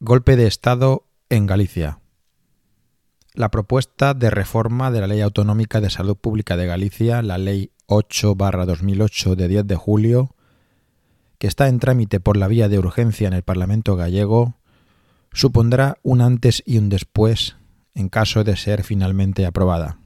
[0.00, 1.98] Golpe de Estado en Galicia.
[3.34, 7.72] La propuesta de reforma de la Ley Autonómica de Salud Pública de Galicia, la Ley
[7.88, 10.36] 8-2008 de 10 de julio,
[11.38, 14.54] que está en trámite por la vía de urgencia en el Parlamento gallego,
[15.32, 17.56] supondrá un antes y un después
[17.92, 19.98] en caso de ser finalmente aprobada.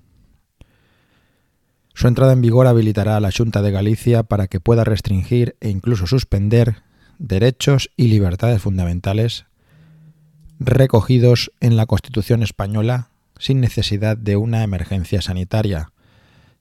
[1.93, 5.69] Su entrada en vigor habilitará a la Junta de Galicia para que pueda restringir e
[5.69, 6.77] incluso suspender
[7.19, 9.45] derechos y libertades fundamentales
[10.67, 15.93] recogidos en la Constitución española sin necesidad de una emergencia sanitaria,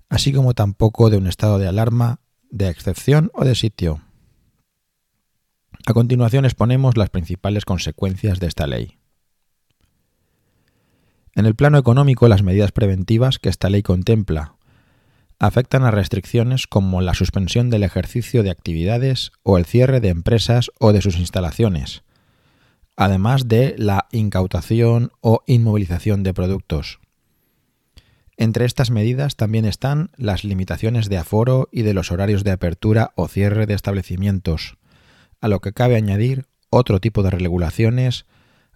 [0.09, 4.01] así como tampoco de un estado de alarma, de excepción o de sitio.
[5.85, 8.97] A continuación exponemos las principales consecuencias de esta ley.
[11.33, 14.55] En el plano económico, las medidas preventivas que esta ley contempla
[15.39, 20.69] afectan a restricciones como la suspensión del ejercicio de actividades o el cierre de empresas
[20.79, 22.03] o de sus instalaciones,
[23.01, 26.99] además de la incautación o inmovilización de productos.
[28.37, 33.11] Entre estas medidas también están las limitaciones de aforo y de los horarios de apertura
[33.15, 34.77] o cierre de establecimientos,
[35.39, 38.27] a lo que cabe añadir otro tipo de regulaciones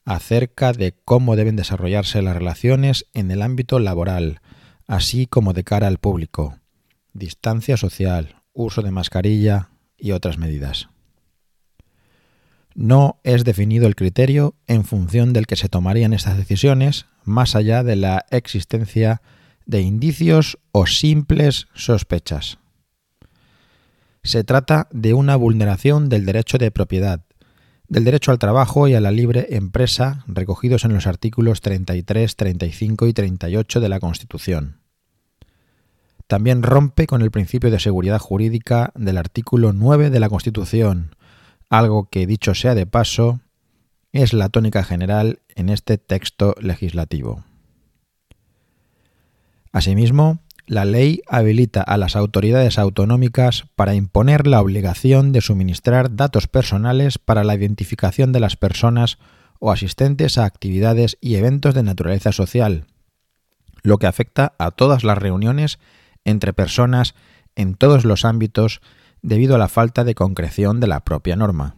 [0.06, 4.42] acerca de cómo deben desarrollarse las relaciones en el ámbito laboral,
[4.88, 6.58] así como de cara al público,
[7.14, 10.90] distancia social, uso de mascarilla y otras medidas
[12.76, 17.84] no es definido el criterio en función del que se tomarían estas decisiones, más allá
[17.84, 19.22] de la existencia
[19.66, 22.60] de indicios o simples sospechas.
[24.24, 27.22] Se trata de una vulneración del derecho de propiedad,
[27.88, 33.08] del derecho al trabajo y a la libre empresa recogidos en los artículos 33, 35
[33.08, 34.82] y 38 de la Constitución.
[36.28, 41.15] También rompe con el principio de seguridad jurídica del artículo 9 de la Constitución,
[41.70, 43.42] algo que, dicho sea de paso,
[44.12, 47.44] es la tónica general en este texto legislativo.
[49.72, 56.48] Asimismo, la ley habilita a las autoridades autonómicas para imponer la obligación de suministrar datos
[56.48, 59.18] personales para la identificación de las personas
[59.60, 62.86] o asistentes a actividades y eventos de naturaleza social,
[63.84, 65.78] lo que afecta a todas las reuniones
[66.24, 67.16] entre personas
[67.56, 68.82] en todos los ámbitos
[69.26, 71.78] debido a la falta de concreción de la propia norma.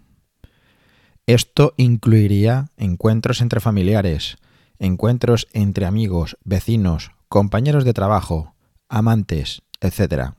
[1.26, 4.38] Esto incluiría encuentros entre familiares,
[4.80, 8.54] encuentros entre amigos, vecinos, compañeros de trabajo,
[8.90, 10.34] amantes, etc.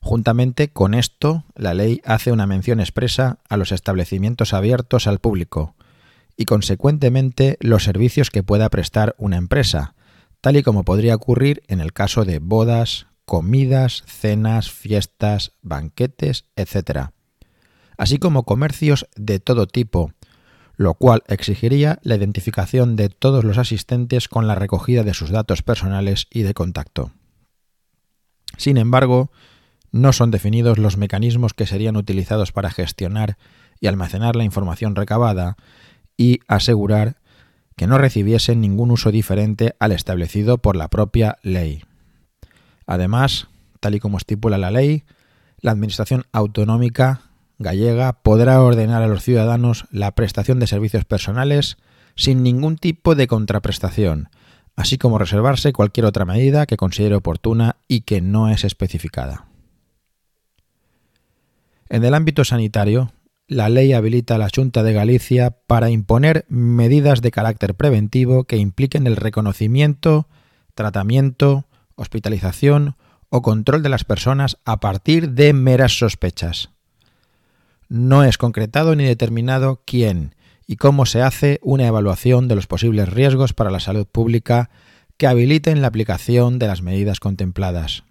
[0.00, 5.76] Juntamente con esto, la ley hace una mención expresa a los establecimientos abiertos al público
[6.36, 9.94] y consecuentemente los servicios que pueda prestar una empresa,
[10.40, 17.10] tal y como podría ocurrir en el caso de bodas, comidas, cenas, fiestas, banquetes, etc.,
[17.96, 20.10] así como comercios de todo tipo,
[20.74, 25.62] lo cual exigiría la identificación de todos los asistentes con la recogida de sus datos
[25.62, 27.12] personales y de contacto.
[28.56, 29.30] Sin embargo,
[29.92, 33.38] no son definidos los mecanismos que serían utilizados para gestionar
[33.78, 35.56] y almacenar la información recabada
[36.16, 37.20] y asegurar
[37.76, 41.84] que no recibiesen ningún uso diferente al establecido por la propia ley.
[42.90, 43.46] Además,
[43.78, 45.04] tal y como estipula la ley,
[45.60, 47.20] la Administración Autonómica
[47.60, 51.76] gallega podrá ordenar a los ciudadanos la prestación de servicios personales
[52.16, 54.28] sin ningún tipo de contraprestación,
[54.74, 59.46] así como reservarse cualquier otra medida que considere oportuna y que no es especificada.
[61.88, 63.12] En el ámbito sanitario,
[63.46, 68.56] la ley habilita a la Junta de Galicia para imponer medidas de carácter preventivo que
[68.56, 70.26] impliquen el reconocimiento,
[70.74, 71.66] tratamiento,
[72.00, 72.96] hospitalización
[73.28, 76.70] o control de las personas a partir de meras sospechas.
[77.88, 80.34] No es concretado ni determinado quién
[80.66, 84.70] y cómo se hace una evaluación de los posibles riesgos para la salud pública
[85.16, 88.04] que habiliten la aplicación de las medidas contempladas.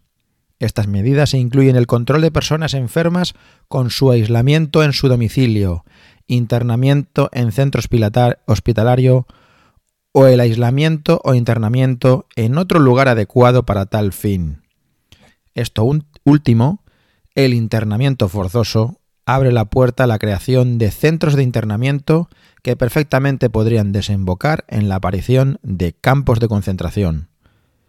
[0.59, 3.33] Estas medidas incluyen el control de personas enfermas
[3.67, 5.85] con su aislamiento en su domicilio,
[6.27, 7.81] internamiento en centro
[8.45, 9.25] hospitalario
[10.11, 14.61] o el aislamiento o internamiento en otro lugar adecuado para tal fin.
[15.53, 15.87] Esto
[16.23, 16.83] último,
[17.35, 22.29] el internamiento forzoso, abre la puerta a la creación de centros de internamiento
[22.63, 27.29] que perfectamente podrían desembocar en la aparición de campos de concentración.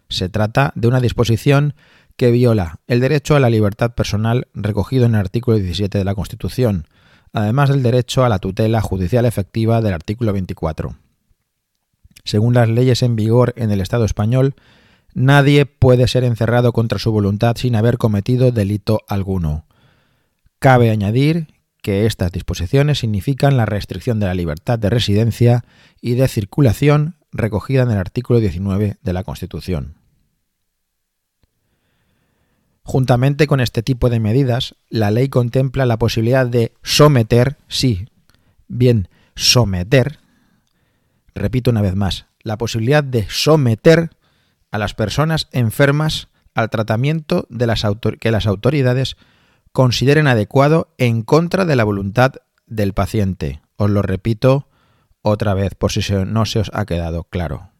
[0.08, 1.74] Se trata de una disposición
[2.16, 6.14] que viola el derecho a la libertad personal recogido en el artículo 17 de la
[6.14, 6.86] Constitución,
[7.32, 10.96] además del derecho a la tutela judicial efectiva del artículo 24.
[12.24, 14.54] Según las leyes en vigor en el Estado español,
[15.14, 19.66] nadie puede ser encerrado contra su voluntad sin haber cometido delito alguno.
[20.58, 21.48] Cabe añadir
[21.82, 25.64] que estas disposiciones significan la restricción de la libertad de residencia
[26.00, 29.94] y de circulación recogida en el artículo 19 de la Constitución.
[32.82, 38.08] Juntamente con este tipo de medidas, la ley contempla la posibilidad de someter, sí,
[38.66, 40.18] bien, someter,
[41.34, 44.10] repito una vez más, la posibilidad de someter
[44.70, 47.84] a las personas enfermas al tratamiento de las
[48.18, 49.16] que las autoridades
[49.72, 52.34] consideren adecuado en contra de la voluntad
[52.66, 53.60] del paciente.
[53.76, 54.68] Os lo repito
[55.22, 57.70] otra vez por si no se os ha quedado claro.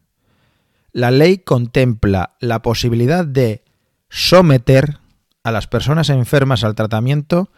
[0.91, 3.63] La ley contempla la posibilidad de
[4.09, 4.99] someter
[5.43, 7.49] a las personas enfermas al tratamiento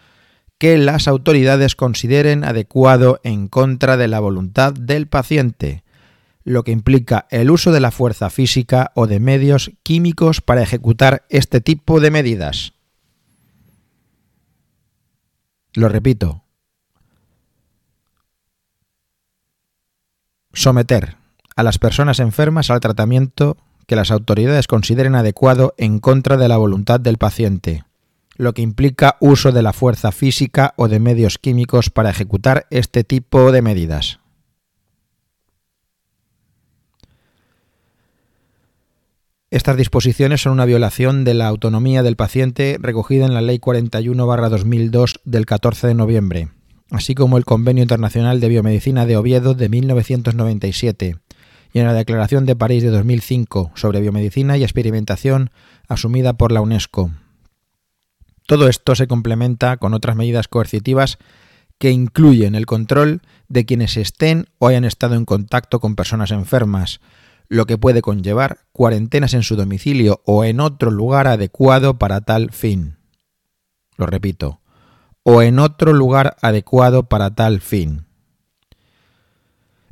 [0.57, 5.82] que las autoridades consideren adecuado en contra de la voluntad del paciente,
[6.43, 11.25] lo que implica el uso de la fuerza física o de medios químicos para ejecutar
[11.29, 12.73] este tipo de medidas.
[15.73, 16.43] Lo repito.
[20.53, 21.17] Someter
[21.55, 23.57] a las personas enfermas al tratamiento
[23.87, 27.83] que las autoridades consideren adecuado en contra de la voluntad del paciente,
[28.35, 33.03] lo que implica uso de la fuerza física o de medios químicos para ejecutar este
[33.03, 34.19] tipo de medidas.
[39.53, 45.19] Estas disposiciones son una violación de la autonomía del paciente recogida en la Ley 41-2002
[45.25, 46.47] del 14 de noviembre,
[46.89, 51.17] así como el Convenio Internacional de Biomedicina de Oviedo de 1997
[51.71, 55.51] y en la Declaración de París de 2005 sobre biomedicina y experimentación
[55.87, 57.11] asumida por la UNESCO.
[58.47, 61.19] Todo esto se complementa con otras medidas coercitivas
[61.77, 67.01] que incluyen el control de quienes estén o hayan estado en contacto con personas enfermas,
[67.49, 72.51] lo que puede conllevar cuarentenas en su domicilio o en otro lugar adecuado para tal
[72.51, 72.97] fin.
[73.97, 74.61] Lo repito,
[75.23, 78.05] o en otro lugar adecuado para tal fin.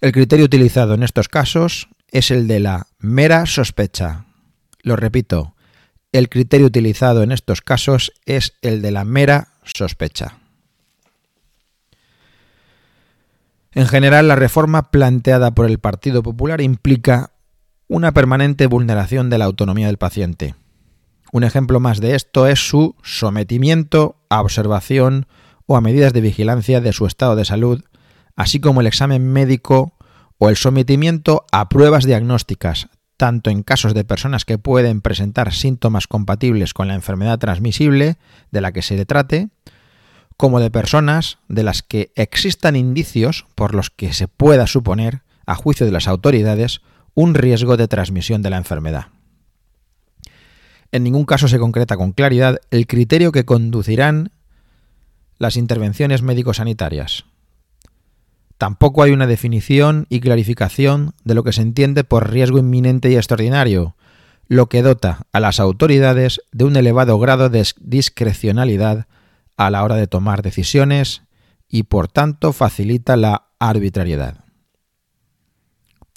[0.01, 4.25] El criterio utilizado en estos casos es el de la mera sospecha.
[4.81, 5.55] Lo repito,
[6.11, 10.37] el criterio utilizado en estos casos es el de la mera sospecha.
[13.73, 17.30] En general, la reforma planteada por el Partido Popular implica
[17.91, 20.55] una permanente vulneración de la autonomía del paciente.
[21.33, 25.27] Un ejemplo más de esto es su sometimiento a observación
[25.65, 27.83] o a medidas de vigilancia de su estado de salud,
[28.37, 29.97] así como el examen médico
[30.37, 36.07] o el sometimiento a pruebas diagnósticas, tanto en casos de personas que pueden presentar síntomas
[36.07, 38.15] compatibles con la enfermedad transmisible
[38.51, 39.49] de la que se le trate,
[40.37, 45.55] como de personas de las que existan indicios por los que se pueda suponer, a
[45.55, 46.81] juicio de las autoridades,
[47.13, 49.07] un riesgo de transmisión de la enfermedad.
[50.91, 54.31] En ningún caso se concreta con claridad el criterio que conducirán
[55.37, 57.25] las intervenciones médico-sanitarias.
[58.57, 63.15] Tampoco hay una definición y clarificación de lo que se entiende por riesgo inminente y
[63.15, 63.95] extraordinario,
[64.47, 69.07] lo que dota a las autoridades de un elevado grado de discrecionalidad
[69.57, 71.23] a la hora de tomar decisiones
[71.69, 74.43] y por tanto facilita la arbitrariedad.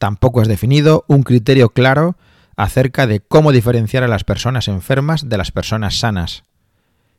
[0.05, 2.19] Tampoco es definido un criterio claro
[2.57, 6.43] acerca de cómo diferenciar a las personas enfermas de las personas sanas,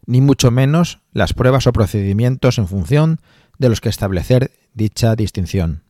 [0.06, 3.22] ni mucho menos las pruebas o procedimientos en función
[3.58, 5.82] de los que establecer dicha distinción.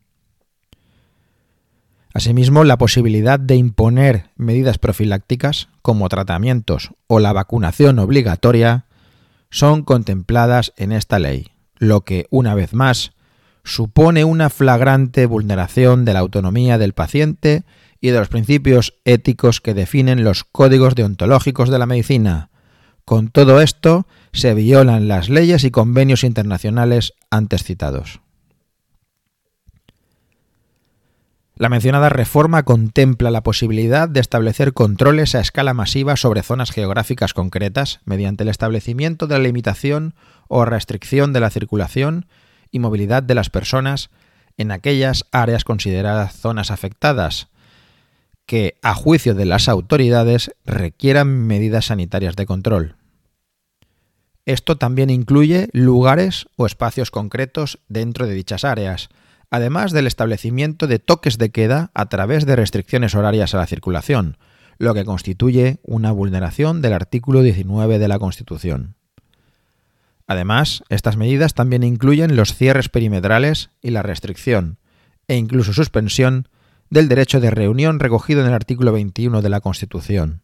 [2.14, 8.86] Asimismo, la posibilidad de imponer medidas profilácticas como tratamientos o la vacunación obligatoria
[9.50, 13.12] son contempladas en esta ley, lo que, una vez más,
[13.65, 17.63] supone una flagrante vulneración de la autonomía del paciente
[18.00, 22.51] y de los principios éticos que definen los códigos deontológicos de la medicina.
[23.03, 28.22] Con todo esto, se violan las leyes y convenios internacionales antes citados.
[31.57, 37.34] La mencionada reforma contempla la posibilidad de establecer controles a escala masiva sobre zonas geográficas
[37.34, 40.15] concretas mediante el establecimiento de la limitación
[40.50, 42.25] o restricción de la circulación
[42.75, 44.10] y movilidad de las personas
[44.58, 47.48] en aquellas áreas consideradas zonas afectadas,
[48.46, 52.98] que, a juicio de las autoridades, requieran medidas sanitarias de control.
[54.46, 59.08] Esto también incluye lugares o espacios concretos dentro de dichas áreas,
[59.50, 64.38] además del establecimiento de toques de queda a través de restricciones horarias a la circulación,
[64.79, 68.96] lo que constituye una vulneración del artículo 19 de la Constitución.
[70.27, 74.79] Además, estas medidas también incluyen los cierres perimetrales y la restricción,
[75.27, 76.48] e incluso suspensión,
[76.89, 80.41] del derecho de reunión recogido en el artículo 21 de la Constitución.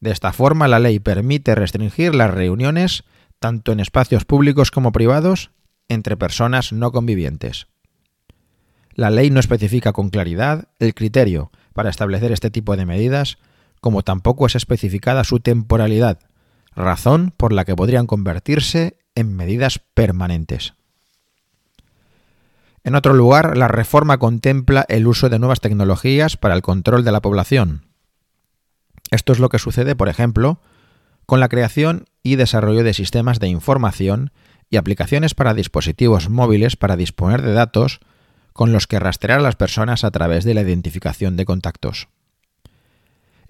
[0.00, 3.04] De esta forma, la ley permite restringir las reuniones
[3.38, 5.50] tanto en espacios públicos como privados
[5.88, 7.66] entre personas no convivientes.
[8.94, 13.38] La ley no especifica con claridad el criterio para establecer este tipo de medidas,
[13.80, 16.18] como tampoco es especificada su temporalidad,
[16.80, 20.74] razón por la que podrían convertirse en medidas permanentes.
[22.82, 27.12] En otro lugar, la reforma contempla el uso de nuevas tecnologías para el control de
[27.12, 27.86] la población.
[29.10, 30.60] Esto es lo que sucede, por ejemplo,
[31.26, 34.32] con la creación y desarrollo de sistemas de información
[34.70, 38.00] y aplicaciones para dispositivos móviles para disponer de datos
[38.52, 42.08] con los que rastrear a las personas a través de la identificación de contactos.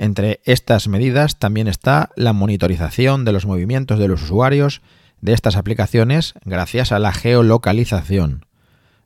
[0.01, 4.81] Entre estas medidas también está la monitorización de los movimientos de los usuarios
[5.21, 8.47] de estas aplicaciones gracias a la geolocalización,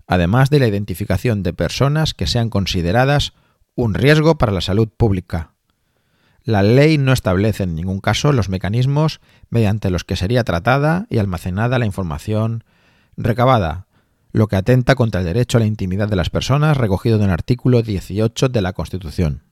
[0.06, 3.32] además de la identificación de personas que sean consideradas
[3.74, 5.50] un riesgo para la salud pública.
[6.44, 9.20] La ley no establece en ningún caso los mecanismos
[9.50, 12.62] mediante los que sería tratada y almacenada la información
[13.16, 13.88] recabada,
[14.30, 17.30] lo que atenta contra el derecho a la intimidad de las personas recogido en el
[17.30, 19.43] artículo 18 de la Constitución.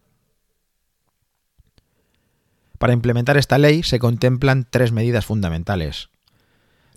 [2.83, 6.09] Para implementar esta ley se contemplan tres medidas fundamentales.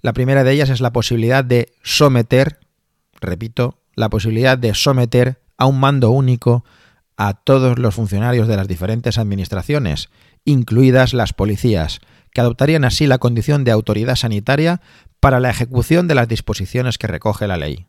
[0.01, 2.57] La primera de ellas es la posibilidad de someter
[3.21, 6.65] repito, la posibilidad de someter a un mando único
[7.17, 10.09] a todos los funcionarios de las diferentes administraciones,
[10.43, 11.99] incluidas las policías,
[12.33, 14.81] que adoptarían así la condición de autoridad sanitaria
[15.19, 17.85] para la ejecución de las disposiciones que recoge la ley.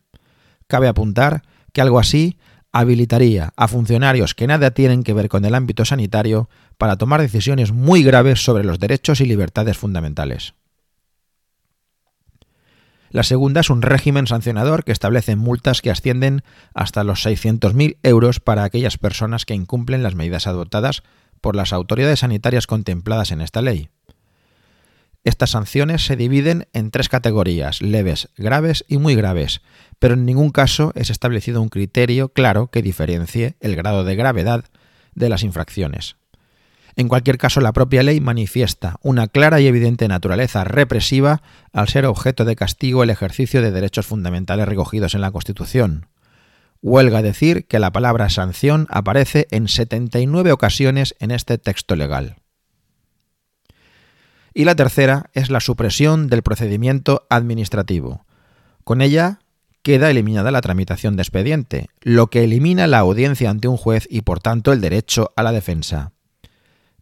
[0.67, 2.37] Cabe apuntar que algo así
[2.79, 7.73] habilitaría a funcionarios que nada tienen que ver con el ámbito sanitario para tomar decisiones
[7.73, 10.55] muy graves sobre los derechos y libertades fundamentales.
[13.11, 16.43] La segunda es un régimen sancionador que establece multas que ascienden
[16.75, 21.03] hasta los 600.000 euros para aquellas personas que incumplen las medidas adoptadas
[21.41, 23.89] por las autoridades sanitarias contempladas en esta ley.
[25.27, 29.61] Estas sanciones se dividen en tres categorías, leves, graves y muy graves,
[29.99, 34.67] pero en ningún caso es establecido un criterio claro que diferencie el grado de gravedad
[35.17, 36.15] de las infracciones.
[36.95, 41.43] En cualquier caso, la propia ley manifiesta una clara y evidente naturaleza represiva
[41.73, 46.07] al ser objeto de castigo el ejercicio de derechos fundamentales recogidos en la Constitución.
[46.83, 52.37] Huelga decir que la palabra sanción aparece en 79 ocasiones en este texto legal.
[54.59, 58.25] Y la tercera es la supresión del procedimiento administrativo.
[58.85, 59.41] Con ella
[59.83, 64.23] queda eliminada la tramitación de expediente, lo que elimina la audiencia ante un juez y
[64.23, 66.13] por tanto el derecho a la defensa.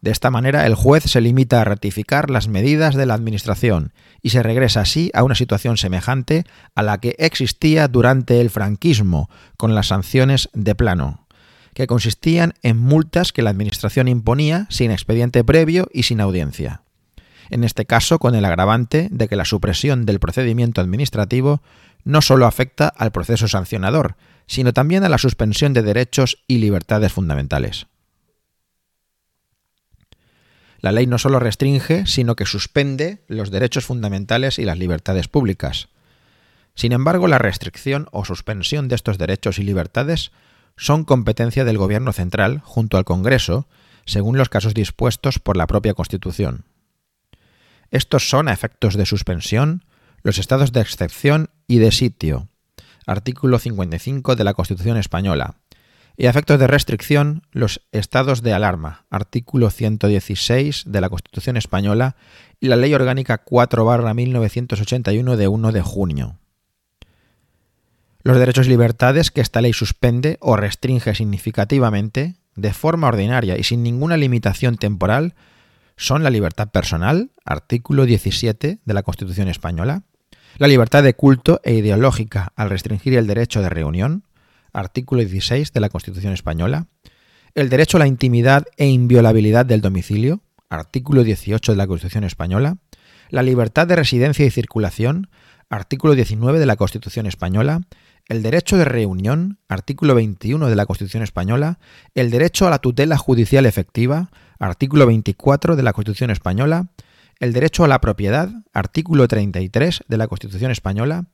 [0.00, 4.30] De esta manera, el juez se limita a ratificar las medidas de la Administración y
[4.30, 6.42] se regresa así a una situación semejante
[6.74, 11.28] a la que existía durante el franquismo con las sanciones de plano,
[11.72, 16.83] que consistían en multas que la Administración imponía sin expediente previo y sin audiencia.
[17.50, 21.62] En este caso, con el agravante de que la supresión del procedimiento administrativo
[22.04, 27.12] no solo afecta al proceso sancionador, sino también a la suspensión de derechos y libertades
[27.12, 27.86] fundamentales.
[30.80, 35.88] La ley no solo restringe, sino que suspende los derechos fundamentales y las libertades públicas.
[36.74, 40.30] Sin embargo, la restricción o suspensión de estos derechos y libertades
[40.76, 43.66] son competencia del Gobierno central junto al Congreso,
[44.04, 46.64] según los casos dispuestos por la propia Constitución.
[47.94, 49.84] Estos son, a efectos de suspensión,
[50.24, 52.48] los estados de excepción y de sitio,
[53.06, 55.58] artículo 55 de la Constitución española,
[56.16, 62.16] y a efectos de restricción, los estados de alarma, artículo 116 de la Constitución española
[62.58, 66.40] y la Ley Orgánica 4-1981 de 1 de junio.
[68.24, 73.62] Los derechos y libertades que esta ley suspende o restringe significativamente, de forma ordinaria y
[73.62, 75.36] sin ninguna limitación temporal,
[75.96, 80.02] son la libertad personal, artículo 17 de la Constitución española,
[80.58, 84.24] la libertad de culto e ideológica al restringir el derecho de reunión,
[84.72, 86.86] artículo 16 de la Constitución española,
[87.54, 92.78] el derecho a la intimidad e inviolabilidad del domicilio, artículo 18 de la Constitución española,
[93.30, 95.28] la libertad de residencia y circulación,
[95.70, 97.82] artículo 19 de la Constitución española,
[98.28, 101.78] el derecho de reunión, artículo 21 de la Constitución española,
[102.14, 104.30] el derecho a la tutela judicial efectiva,
[104.64, 106.88] artículo 24 de la Constitución española,
[107.38, 111.26] el derecho a la propiedad, artículo 33 de la Constitución española,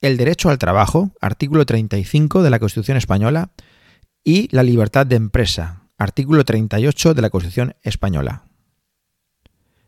[0.00, 3.50] el derecho al trabajo, artículo 35 de la Constitución española,
[4.24, 8.44] y la libertad de empresa, artículo 38 de la Constitución española.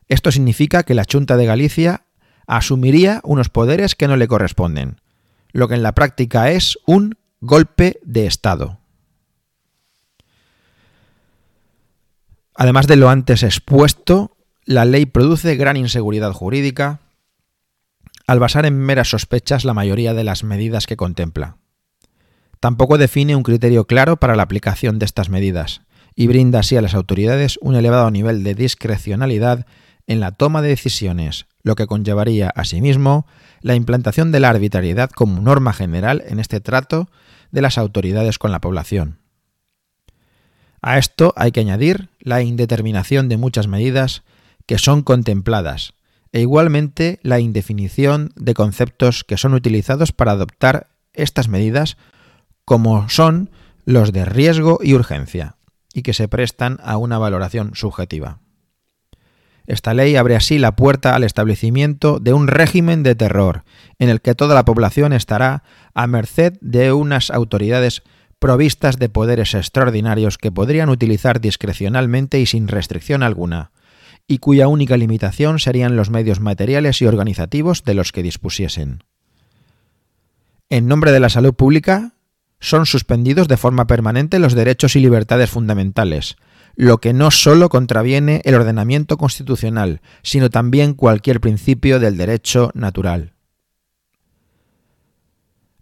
[0.08, 2.04] Esto significa que la Junta de Galicia
[2.46, 5.00] asumiría unos poderes que no le corresponden,
[5.52, 8.81] lo que en la práctica es un golpe de Estado.
[12.62, 17.00] Además de lo antes expuesto, la ley produce gran inseguridad jurídica,
[18.28, 21.56] al basar en meras sospechas la mayoría de las medidas que contempla.
[22.60, 25.80] Tampoco define un criterio claro para la aplicación de estas medidas
[26.14, 29.66] y brinda así a las autoridades un elevado nivel de discrecionalidad
[30.06, 33.26] en la toma de decisiones, lo que conllevaría asimismo
[33.60, 37.10] la implantación de la arbitrariedad como norma general en este trato
[37.50, 39.18] de las autoridades con la población.
[40.80, 44.22] A esto hay que añadir la indeterminación de muchas medidas
[44.66, 45.94] que son contempladas
[46.32, 51.98] e igualmente la indefinición de conceptos que son utilizados para adoptar estas medidas
[52.64, 53.50] como son
[53.84, 55.56] los de riesgo y urgencia,
[55.92, 58.38] y que se prestan a una valoración subjetiva.
[59.66, 63.64] Esta ley abre así la puerta al establecimiento de un régimen de terror,
[63.98, 65.62] en el que toda la población estará
[65.94, 68.02] a merced de unas autoridades
[68.42, 73.70] provistas de poderes extraordinarios que podrían utilizar discrecionalmente y sin restricción alguna,
[74.26, 79.04] y cuya única limitación serían los medios materiales y organizativos de los que dispusiesen.
[80.70, 82.14] En nombre de la salud pública,
[82.58, 86.34] son suspendidos de forma permanente los derechos y libertades fundamentales,
[86.74, 93.34] lo que no sólo contraviene el ordenamiento constitucional, sino también cualquier principio del derecho natural.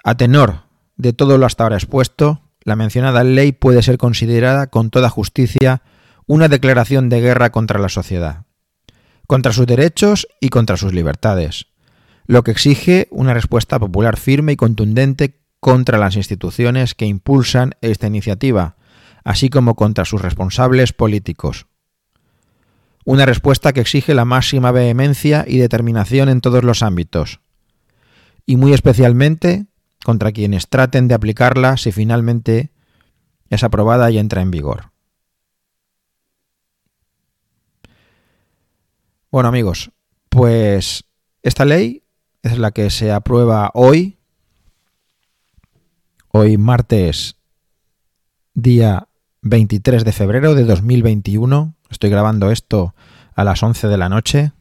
[0.05, 0.65] A tenor
[0.99, 5.83] de todo lo hasta ahora expuesto, la mencionada ley puede ser considerada con toda justicia
[6.27, 8.45] una declaración de guerra contra la sociedad,
[9.27, 11.67] contra sus derechos y contra sus libertades,
[12.27, 18.07] lo que exige una respuesta popular firme y contundente contra las instituciones que impulsan esta
[18.07, 18.77] iniciativa,
[19.25, 21.67] así como contra sus responsables políticos.
[23.05, 27.41] Una respuesta que exige la máxima vehemencia y determinación en todos los ámbitos,
[28.47, 29.67] y muy especialmente
[30.05, 32.71] contra quienes traten de aplicarla si finalmente
[33.49, 34.91] es aprobada y entra en vigor.
[39.31, 39.93] Bueno amigos,
[40.29, 41.05] pues
[41.43, 42.03] esta ley
[42.43, 44.19] es la que se aprueba hoy,
[46.33, 47.37] hoy martes
[48.55, 49.09] día
[49.43, 51.75] 23 de febrero de 2021.
[51.91, 52.95] Estoy grabando esto
[53.35, 54.53] a las 11 de la noche.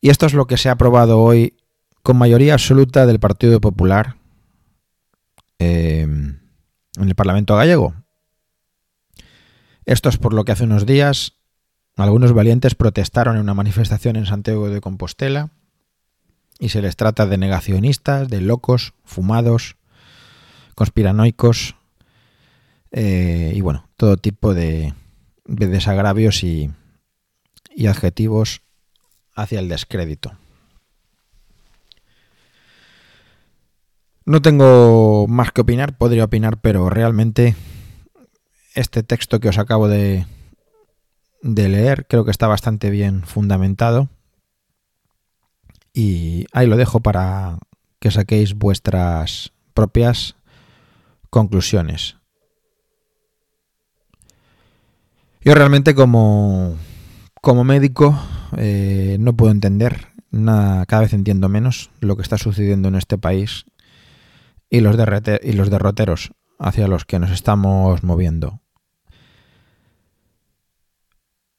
[0.00, 1.56] Y esto es lo que se ha aprobado hoy
[2.02, 4.16] con mayoría absoluta del Partido Popular
[5.58, 6.40] eh, en
[6.96, 7.94] el Parlamento gallego.
[9.84, 11.34] Esto es por lo que hace unos días
[11.96, 15.50] algunos valientes protestaron en una manifestación en Santiago de Compostela
[16.58, 19.76] y se les trata de negacionistas, de locos, fumados,
[20.74, 21.76] conspiranoicos,
[22.92, 24.94] eh, y bueno, todo tipo de,
[25.44, 26.70] desagravios y,
[27.74, 28.62] y adjetivos
[29.34, 30.36] hacia el descrédito.
[34.24, 37.56] No tengo más que opinar, podría opinar, pero realmente
[38.74, 40.26] este texto que os acabo de,
[41.42, 44.08] de, leer creo que está bastante bien fundamentado.
[45.92, 47.58] Y ahí lo dejo para
[47.98, 50.36] que saquéis vuestras propias
[51.30, 52.16] conclusiones.
[55.40, 56.76] Yo realmente como,
[57.40, 58.16] como médico
[58.56, 63.18] eh, no puedo entender nada, cada vez entiendo menos lo que está sucediendo en este
[63.18, 63.66] país
[64.72, 68.60] y los, derroteros hacia los que nos estamos moviendo.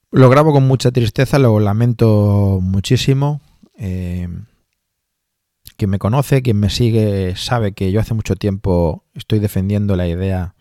[0.09, 3.39] Lo grabo con mucha tristeza, lo lamento muchísimo.
[3.77, 4.27] Eh,
[5.77, 10.07] quien me conoce, quien me sigue, sabe que yo hace mucho tiempo estoy defendiendo la
[10.07, 10.55] idea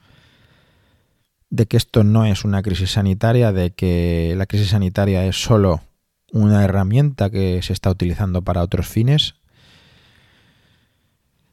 [1.49, 5.81] de que esto no es una crisis sanitaria, de que la crisis sanitaria es solo
[6.33, 9.37] una herramienta que se está utilizando para otros fines.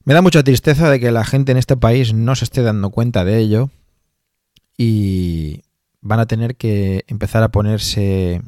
[0.09, 2.89] Me da mucha tristeza de que la gente en este país no se esté dando
[2.89, 3.69] cuenta de ello
[4.75, 5.61] y
[6.01, 8.41] van a tener que empezar a ponerse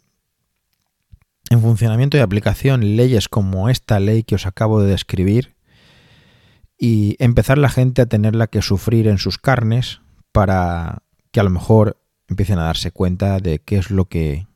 [1.52, 5.54] en funcionamiento y aplicación leyes como esta ley que os acabo de describir
[6.80, 11.52] y empezar la gente a tenerla que sufrir en sus carnes para que a lo
[11.52, 14.47] mejor empiecen a darse cuenta de qué es lo que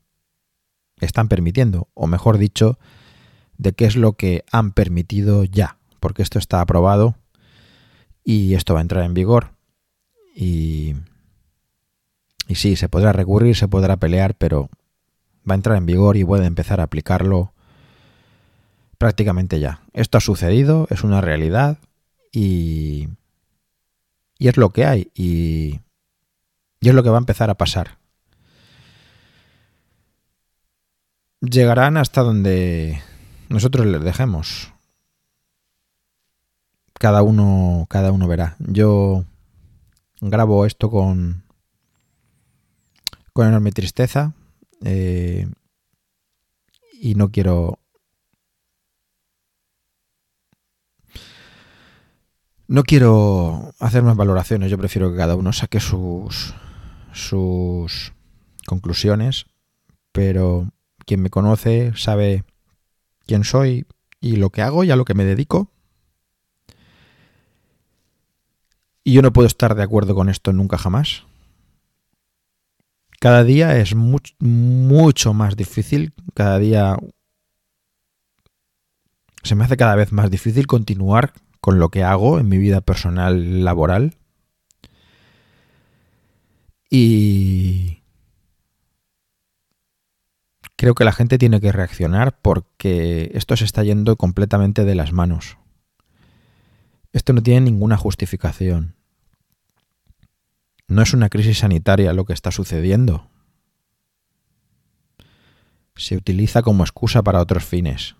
[1.00, 2.80] están permitiendo, o mejor dicho,
[3.60, 5.75] de qué es lo que han permitido ya,
[6.06, 7.16] porque esto está aprobado
[8.24, 9.56] y esto va a entrar en vigor.
[10.36, 10.94] Y,
[12.48, 14.70] y sí, se podrá recurrir, se podrá pelear, pero
[15.50, 17.54] va a entrar en vigor y puede empezar a aplicarlo
[19.00, 19.82] prácticamente ya.
[19.94, 21.80] Esto ha sucedido, es una realidad
[22.32, 23.08] y,
[24.38, 25.10] y es lo que hay.
[25.16, 25.80] Y
[26.86, 27.98] y es lo que va a empezar a pasar.
[31.42, 33.02] Llegarán hasta donde
[33.50, 34.75] nosotros les dejemos
[37.06, 38.56] cada uno, cada uno verá.
[38.58, 39.26] Yo
[40.22, 41.44] grabo esto con,
[43.32, 44.34] con enorme tristeza
[44.84, 45.48] eh,
[47.00, 47.78] y no quiero...
[52.68, 56.56] No quiero hacer más valoraciones, yo prefiero que cada uno saque sus,
[57.14, 58.14] sus
[58.66, 59.46] conclusiones,
[60.12, 60.72] pero
[61.06, 62.46] quien me conoce sabe
[63.28, 63.86] quién soy
[64.20, 65.70] y lo que hago y a lo que me dedico.
[69.08, 71.24] Y yo no puedo estar de acuerdo con esto nunca jamás.
[73.20, 76.98] Cada día es mucho más difícil, cada día
[79.44, 82.82] se me hace cada vez más difícil continuar con lo que hago en mi vida
[82.82, 84.16] personal laboral.
[86.90, 88.02] Y
[90.76, 95.14] creo que la gente tiene que reaccionar porque esto se está yendo completamente de las
[95.14, 95.58] manos.
[97.16, 98.94] Esto no tiene ninguna justificación.
[100.90, 103.30] No es una crisis sanitaria lo que está sucediendo.
[105.96, 108.18] Se utiliza como excusa para otros fines.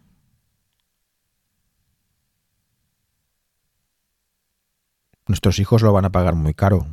[5.28, 6.88] Nuestros hijos lo van a pagar muy caro.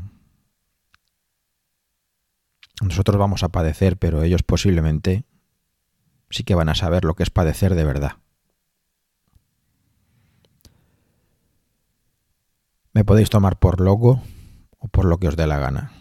[2.81, 5.25] Nosotros vamos a padecer, pero ellos posiblemente
[6.31, 8.22] sí que van a saber lo que es padecer de verdad.
[12.93, 14.23] Me podéis tomar por loco
[14.79, 15.93] o por lo que os dé la gana.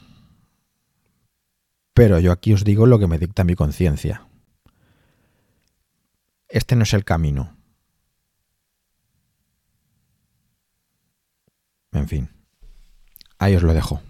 [1.94, 4.28] Pero yo aquí os digo lo que me dicta mi conciencia.
[6.48, 7.56] Este no es el camino.
[11.94, 12.30] En fin,
[13.38, 14.02] ahí os lo dejo.